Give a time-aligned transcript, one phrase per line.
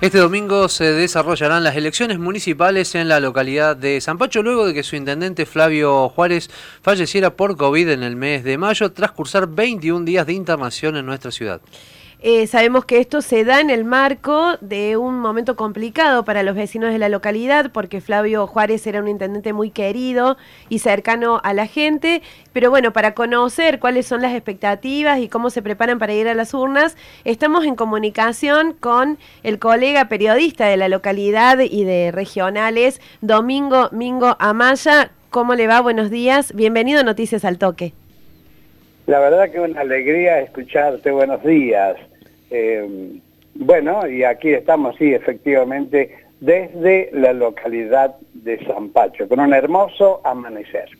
[0.00, 4.72] Este domingo se desarrollarán las elecciones municipales en la localidad de San Pacho luego de
[4.72, 6.48] que su intendente Flavio Juárez
[6.82, 11.04] falleciera por COVID en el mes de mayo tras cursar 21 días de internación en
[11.04, 11.60] nuestra ciudad.
[12.20, 16.56] Eh, sabemos que esto se da en el marco de un momento complicado para los
[16.56, 20.36] vecinos de la localidad, porque Flavio Juárez era un intendente muy querido
[20.68, 22.22] y cercano a la gente.
[22.52, 26.34] Pero bueno, para conocer cuáles son las expectativas y cómo se preparan para ir a
[26.34, 33.00] las urnas, estamos en comunicación con el colega periodista de la localidad y de regionales,
[33.20, 35.12] Domingo Mingo Amaya.
[35.30, 35.80] ¿Cómo le va?
[35.80, 36.52] Buenos días.
[36.52, 37.94] Bienvenido a Noticias al Toque.
[39.08, 41.96] La verdad que una alegría escucharte, buenos días.
[42.50, 42.86] Eh,
[43.54, 50.20] bueno, y aquí estamos, sí, efectivamente, desde la localidad de San Pacho, con un hermoso
[50.24, 50.90] amanecer.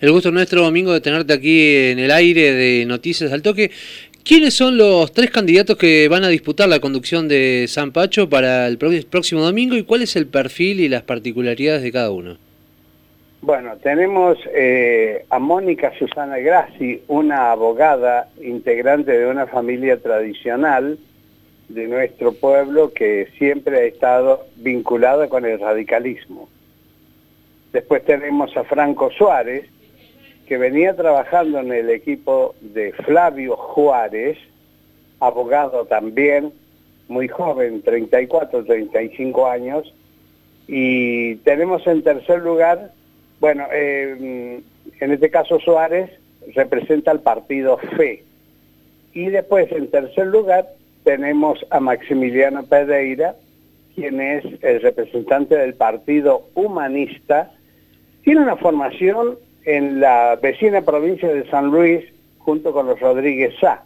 [0.00, 3.70] El gusto nuestro, Domingo, de tenerte aquí en el aire de Noticias al Toque.
[4.24, 8.66] ¿Quiénes son los tres candidatos que van a disputar la conducción de San Pacho para
[8.66, 12.36] el próximo domingo y cuál es el perfil y las particularidades de cada uno?
[13.46, 20.98] Bueno, tenemos eh, a Mónica Susana Grassi, una abogada integrante de una familia tradicional
[21.68, 26.48] de nuestro pueblo que siempre ha estado vinculada con el radicalismo.
[27.70, 29.66] Después tenemos a Franco Suárez,
[30.46, 34.38] que venía trabajando en el equipo de Flavio Juárez,
[35.20, 36.50] abogado también,
[37.08, 39.94] muy joven, 34, 35 años.
[40.66, 42.90] Y tenemos en tercer lugar
[43.44, 44.62] bueno, eh,
[45.00, 46.10] en este caso Suárez
[46.54, 48.24] representa al partido FE.
[49.12, 50.66] Y después, en tercer lugar,
[51.02, 53.34] tenemos a Maximiliano Pereira,
[53.94, 57.52] quien es el representante del Partido Humanista.
[58.22, 59.36] Tiene una formación
[59.66, 62.02] en la vecina provincia de San Luis
[62.38, 63.84] junto con los Rodríguez Sá.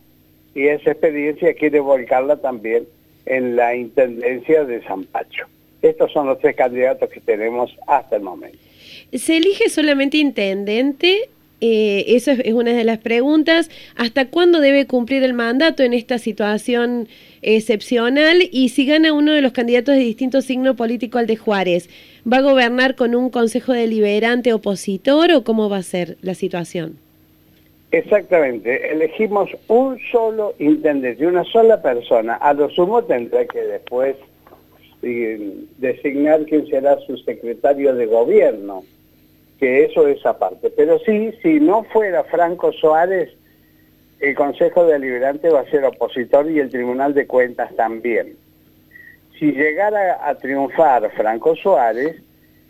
[0.55, 2.87] Y esa experiencia quiere volcarla también
[3.27, 5.47] en la Intendencia de San Pacho.
[5.83, 8.68] Estos son los tres candidatos que tenemos hasta el momento.
[9.13, 11.31] ¿Se elige solamente intendente?
[11.61, 13.71] Eh, esa es una de las preguntas.
[13.97, 17.09] ¿Hasta cuándo debe cumplir el mandato en esta situación
[17.43, 18.43] excepcional?
[18.53, 21.89] Y si gana uno de los candidatos de distinto signo político al de Juárez,
[22.31, 26.99] ¿va a gobernar con un consejo deliberante opositor o cómo va a ser la situación?
[27.91, 32.35] Exactamente, elegimos un solo intendente, una sola persona.
[32.35, 34.15] A lo sumo tendrá que después
[35.01, 38.85] designar quién será su secretario de gobierno,
[39.59, 40.71] que eso es aparte.
[40.71, 43.31] Pero sí, si no fuera Franco Suárez,
[44.21, 48.37] el Consejo Deliberante va a ser opositor y el Tribunal de Cuentas también.
[49.39, 52.17] Si llegara a triunfar Franco Suárez,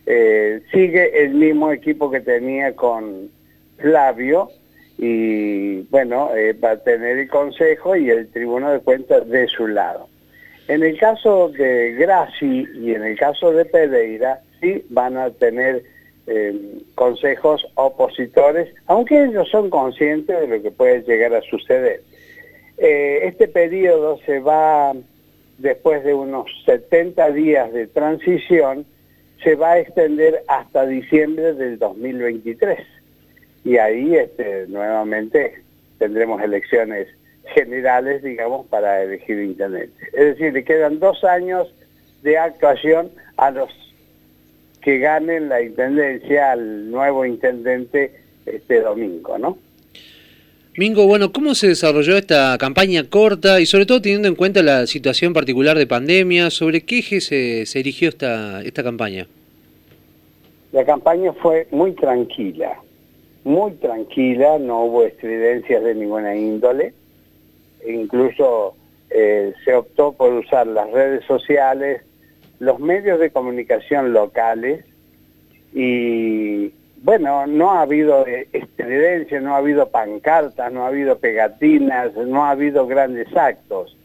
[0.04, 3.30] eh, sigue el mismo equipo que tenía con
[3.78, 4.50] Flavio
[4.98, 9.66] y bueno, eh, va a tener el Consejo y el Tribunal de Cuentas de su
[9.68, 10.08] lado.
[10.68, 15.82] En el caso de Graci y en el caso de Pereira, sí van a tener
[16.26, 22.02] eh, consejos opositores, aunque ellos son conscientes de lo que puede llegar a suceder.
[22.76, 24.92] Eh, este periodo se va,
[25.56, 28.84] después de unos 70 días de transición,
[29.42, 32.78] se va a extender hasta diciembre del 2023.
[33.64, 35.62] Y ahí este, nuevamente
[35.98, 37.08] tendremos elecciones
[37.54, 40.06] generales, digamos, para elegir intendente.
[40.12, 41.68] Es decir, le quedan dos años
[42.22, 43.70] de actuación a los
[44.82, 48.12] que ganen la intendencia al nuevo intendente
[48.46, 49.58] este domingo, ¿no?
[50.76, 54.86] Mingo, bueno, ¿cómo se desarrolló esta campaña corta y sobre todo teniendo en cuenta la
[54.86, 56.50] situación particular de pandemia?
[56.50, 59.26] ¿Sobre qué eje se, se erigió esta, esta campaña?
[60.70, 62.78] La campaña fue muy tranquila,
[63.42, 66.92] muy tranquila, no hubo estridencias de ninguna índole
[67.86, 68.74] incluso
[69.10, 72.02] eh, se optó por usar las redes sociales,
[72.58, 74.84] los medios de comunicación locales
[75.72, 76.72] y
[77.02, 82.50] bueno, no ha habido estridencia, no ha habido pancartas, no ha habido pegatinas, no ha
[82.50, 83.96] habido grandes actos.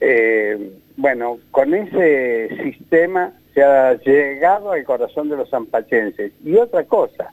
[0.00, 6.32] Eh, bueno, con ese sistema se ha llegado al corazón de los zampachenses.
[6.44, 7.32] Y otra cosa,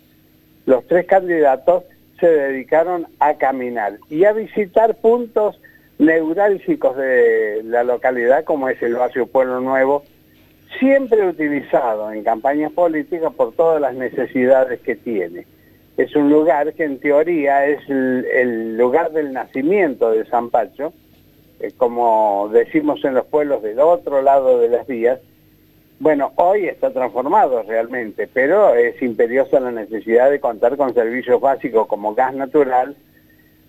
[0.65, 1.83] los tres candidatos
[2.19, 5.59] se dedicaron a caminar y a visitar puntos
[5.97, 10.03] neurálgicos de la localidad, como es el barrio Pueblo Nuevo,
[10.79, 15.45] siempre utilizado en campañas políticas por todas las necesidades que tiene.
[15.97, 20.93] Es un lugar que en teoría es el, lugar del nacimiento de San Pacho,
[21.61, 25.19] eh, como decimos en los pueblos del otro lado de las vías.
[25.99, 31.87] Bueno, hoy está transformado realmente, pero es imperiosa la necesidad de contar con servicios básicos
[31.87, 32.97] como gas natural,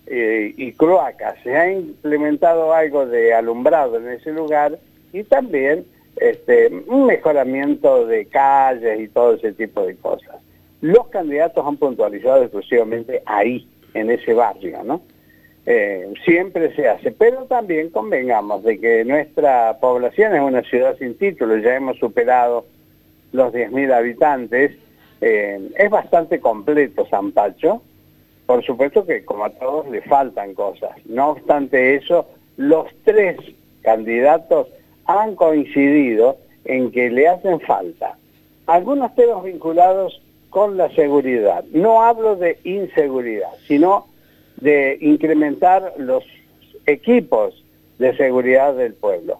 [0.09, 1.35] eh, y cloacas.
[1.43, 4.79] Se ha implementado algo de alumbrado en ese lugar
[5.11, 10.37] y también este, un mejoramiento de calles y todo ese tipo de cosas.
[10.81, 15.01] Los candidatos han puntualizado exclusivamente ahí, en ese barrio, ¿no?
[15.65, 21.17] Eh, siempre se hace, pero también convengamos de que nuestra población es una ciudad sin
[21.17, 22.65] título, ya hemos superado
[23.33, 24.71] los 10.000 habitantes,
[25.19, 27.81] eh, es bastante completo San Pacho,
[28.47, 33.37] por supuesto que como a todos le faltan cosas, no obstante eso, los tres
[33.83, 34.67] candidatos
[35.05, 38.17] han coincidido en que le hacen falta
[38.65, 41.63] algunos temas vinculados con la seguridad.
[41.71, 44.07] No hablo de inseguridad, sino
[44.57, 46.23] de incrementar los
[46.85, 47.63] equipos
[47.99, 49.39] de seguridad del pueblo.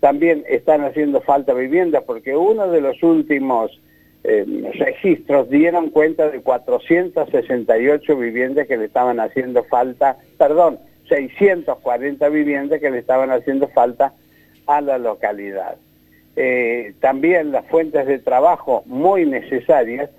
[0.00, 3.80] También están haciendo falta viviendas porque uno de los últimos
[4.26, 4.44] eh,
[4.74, 10.78] registros dieron cuenta de 468 viviendas que le estaban haciendo falta, perdón,
[11.08, 14.12] 640 viviendas que le estaban haciendo falta
[14.66, 15.76] a la localidad.
[16.34, 20.10] Eh, también las fuentes de trabajo muy necesarias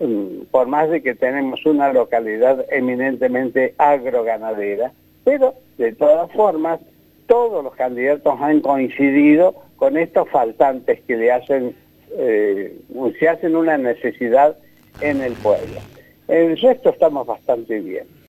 [0.00, 4.92] Mm, por más de que tenemos una localidad eminentemente agroganadera,
[5.24, 6.78] pero de todas formas
[7.26, 11.74] todos los candidatos han coincidido con estos faltantes que le hacen,
[12.16, 12.76] eh,
[13.18, 14.56] se hacen una necesidad
[15.00, 15.80] en el pueblo.
[16.28, 18.17] En el resto estamos bastante bien.